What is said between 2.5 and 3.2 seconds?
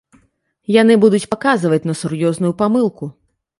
памылку.